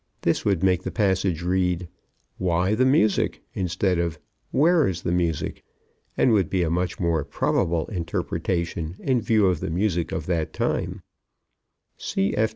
[0.23, 1.87] This would make the passage read
[2.39, 4.17] "Why the music?" instead of
[4.49, 5.63] "Where is the music?"
[6.17, 10.53] and would be a much more probable interpretation in view of the music of that
[10.53, 11.03] time.